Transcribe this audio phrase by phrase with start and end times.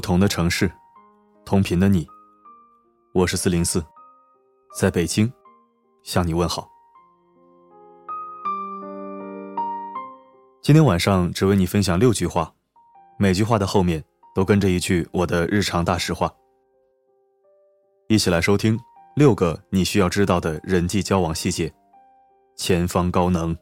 [0.00, 0.72] 不同的城市，
[1.44, 2.08] 同频的你，
[3.12, 3.84] 我是四零四，
[4.74, 5.30] 在北京
[6.02, 6.66] 向你问好。
[10.62, 12.50] 今天晚上只为你分享六句话，
[13.18, 14.02] 每句话的后面
[14.34, 16.32] 都跟着一句我的日常大实话。
[18.08, 18.80] 一起来收听
[19.16, 21.70] 六个你需要知道的人际交往细节，
[22.56, 23.54] 前方高能。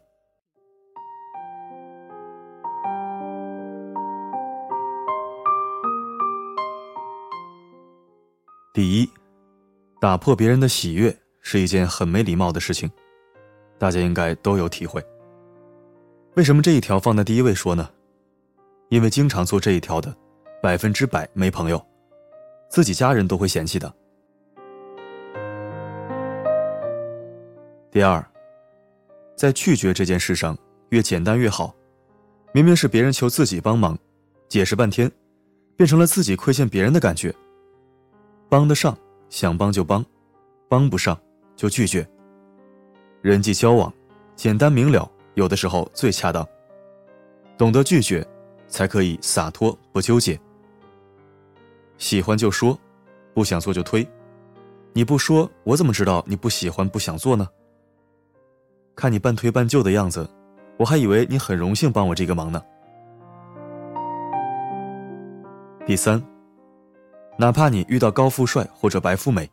[8.79, 9.11] 第一，
[10.01, 12.89] 打破别人的喜悦是一件很没礼貌的事情，
[13.77, 15.05] 大家应该都有体会。
[16.37, 17.91] 为什么这一条放在第一位说呢？
[18.89, 20.15] 因为经常做这一条的，
[20.63, 21.87] 百分之百没朋友，
[22.71, 23.93] 自己家人都会嫌弃的。
[27.91, 28.25] 第二，
[29.35, 30.57] 在拒绝这件事上，
[30.91, 31.75] 越简单越好。
[32.53, 33.99] 明明是别人求自己帮忙，
[34.49, 35.11] 解释半天，
[35.77, 37.35] 变成了自己亏欠别人的感觉。
[38.49, 38.97] 帮得上，
[39.29, 40.03] 想帮就帮；
[40.69, 41.19] 帮不上，
[41.55, 42.09] 就拒绝。
[43.21, 43.93] 人际交往，
[44.37, 46.47] 简单明了，有的时候最恰当。
[47.59, 48.27] 懂得拒绝，
[48.67, 50.39] 才可以洒脱不纠结。
[51.99, 52.79] 喜欢就说，
[53.35, 54.07] 不想做就推。
[54.95, 57.47] 你不说，我怎么知道你不喜欢、不想做呢？
[58.97, 60.27] 看你半推半就的样子，
[60.79, 62.63] 我还以为你很荣幸帮我这个忙呢。
[65.85, 66.23] 第三。
[67.41, 69.49] 哪怕你遇到高富帅或者白富美，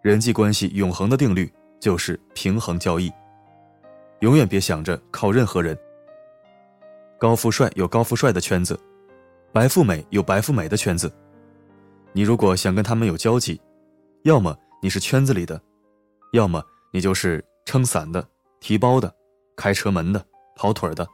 [0.00, 3.12] 人际关系永恒的定律就是平衡交易。
[4.20, 5.78] 永远别想着靠任何人。
[7.18, 8.80] 高富帅有高富帅的圈子，
[9.52, 11.12] 白富美有白富美的圈子。
[12.14, 13.60] 你如果想跟他们有交集，
[14.22, 15.60] 要么你是圈子里的，
[16.32, 18.26] 要么你就是撑伞的、
[18.58, 19.14] 提包的、
[19.54, 20.24] 开车门的、
[20.56, 21.06] 跑腿的。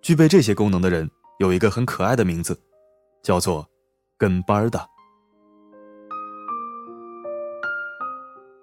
[0.00, 1.10] 具备这些功能的人
[1.40, 2.56] 有一个很可爱的名字，
[3.20, 3.68] 叫做
[4.16, 4.91] 跟班的。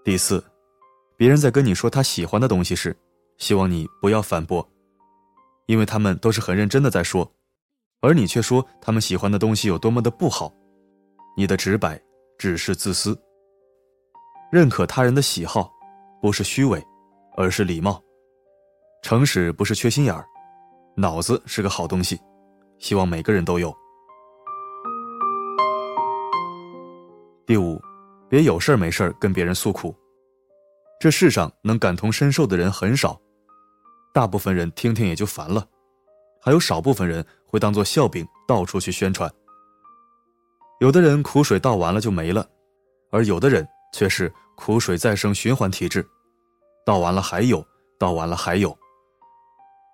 [0.03, 0.43] 第四，
[1.17, 2.95] 别人在跟你说他喜欢的东西时，
[3.37, 4.67] 希望你不要反驳，
[5.67, 7.29] 因为他们都是很认真的在说，
[8.01, 10.51] 而你却说他们喜欢的东西有多么的不好，
[11.35, 12.01] 你的直白
[12.37, 13.17] 只是自私。
[14.51, 15.71] 认可他人的喜好，
[16.21, 16.83] 不是虚伪，
[17.35, 18.01] 而是礼貌。
[19.03, 20.25] 诚实不是缺心眼儿，
[20.95, 22.19] 脑子是个好东西，
[22.79, 23.75] 希望每个人都有。
[27.45, 27.79] 第五。
[28.29, 29.95] 别有事没事跟别人诉苦，
[30.99, 33.19] 这世上能感同身受的人很少，
[34.13, 35.67] 大部分人听听也就烦了，
[36.39, 39.29] 还有少部分人会当做笑柄到处去宣传。
[40.79, 42.47] 有的人苦水倒完了就没了，
[43.11, 46.07] 而有的人却是苦水再生循环体质，
[46.85, 47.65] 倒完了还有，
[47.97, 48.77] 倒完了还有。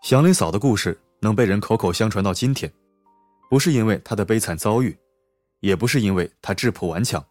[0.03, 2.71] 祥林嫂的故事能被人口口相传到今天，
[3.49, 4.95] 不是因为她的悲惨遭遇，
[5.61, 7.25] 也不是因为她质朴顽强。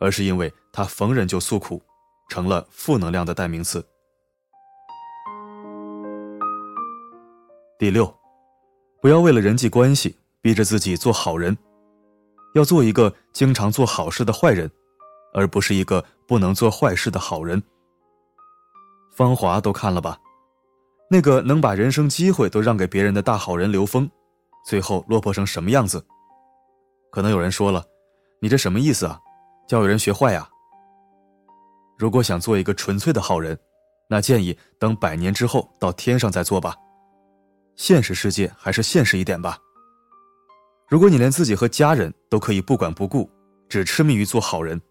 [0.00, 1.80] 而是因为他逢人就诉苦，
[2.28, 3.86] 成了负能量的代名词。
[7.78, 8.12] 第六，
[9.00, 11.56] 不要为了人际关系逼着自己做好人，
[12.54, 14.70] 要做一个经常做好事的坏人，
[15.32, 17.62] 而不是一个不能做坏事的好人。
[19.14, 20.18] 芳华都看了吧？
[21.10, 24.10] 那个能把人生机会都让给别人的大好人刘峰，
[24.64, 26.04] 最后落魄成什么样子？
[27.10, 27.84] 可能有人说了，
[28.40, 29.20] 你这什么意思啊？
[29.70, 30.50] 教育人学坏呀！
[31.96, 33.56] 如果想做一个纯粹的好人，
[34.08, 36.74] 那建议等百年之后到天上再做吧。
[37.76, 39.56] 现实世界还是现实一点吧。
[40.88, 43.30] 如果你连自己和家人都可以不管不顾，
[43.68, 44.82] 只痴迷于做好人，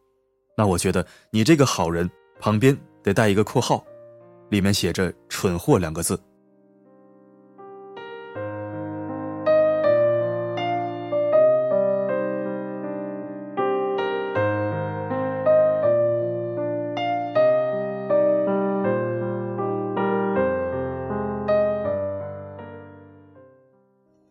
[0.56, 2.10] 那我觉得你这个好人
[2.40, 2.74] 旁边
[3.04, 3.84] 得带一个括号，
[4.50, 6.18] 里面写着“蠢货”两个字。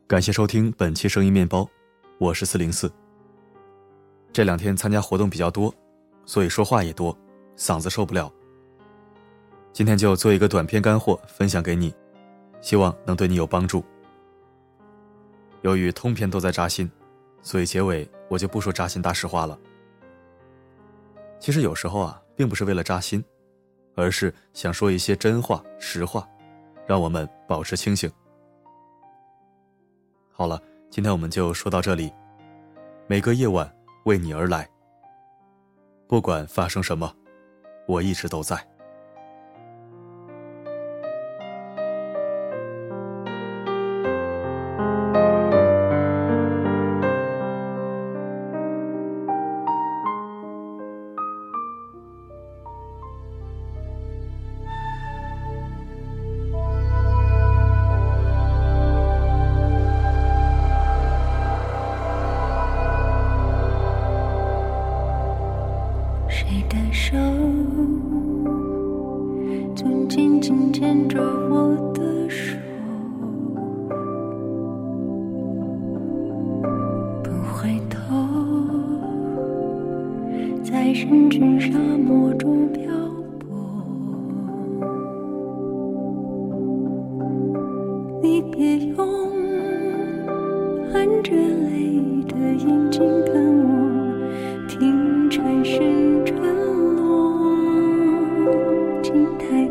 [0.09, 1.69] 感谢收听本期声音面包，
[2.17, 2.91] 我是四零四。
[4.33, 5.73] 这两天参加活动比较多，
[6.25, 7.15] 所以说话也多，
[7.59, 8.33] 嗓子受不了。
[9.71, 11.95] 今天就做一个短篇干货分享给你，
[12.63, 13.85] 希望能对你有帮助。
[15.61, 16.91] 由于通篇都在扎心，
[17.43, 19.59] 所以结尾我就不说扎心大实话了。
[21.39, 23.23] 其实有时候啊，并不是为了扎心，
[23.95, 26.27] 而是想说一些真话实话，
[26.87, 28.11] 让我们保持清醒。
[30.39, 32.13] 好了，今天我们就说到这里。
[33.09, 33.69] 每个夜晚
[34.05, 34.69] 为你而来，
[36.07, 37.13] 不管发生什么，
[37.89, 38.57] 我一直都在。
[81.01, 82.83] 深至沙漠中漂
[83.39, 83.47] 泊。
[88.21, 89.07] 你别用
[90.93, 93.65] 含着泪的眼睛看我，
[94.67, 95.79] 听蝉声
[96.27, 96.37] 沉
[96.97, 97.39] 落，
[99.01, 99.68] 请抬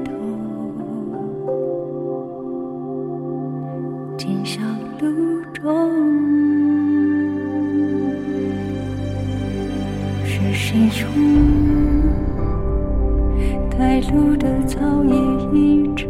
[13.78, 15.14] 带路的草也
[15.54, 16.08] 一直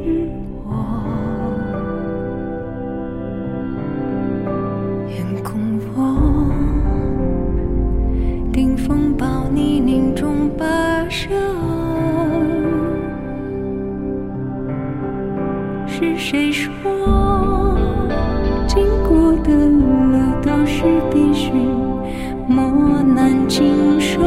[0.63, 0.71] 落。
[5.09, 5.59] 眼空
[5.93, 6.49] 我，
[8.53, 10.63] 顶风暴泥泞中跋
[11.09, 11.29] 涉，
[15.85, 16.71] 是谁说
[18.65, 19.83] 经过的路
[20.41, 21.51] 都是必须
[22.47, 24.21] 磨难经收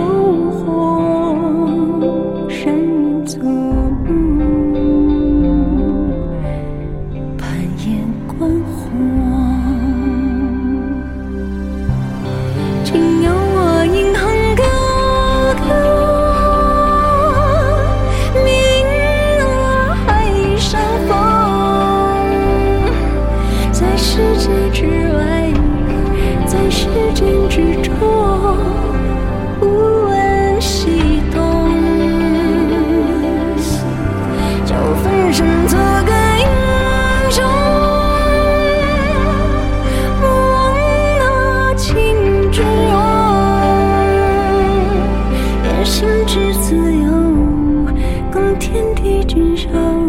[49.11, 50.00] 天地君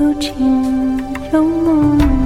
[0.00, 0.96] 有情
[1.32, 2.17] 有梦。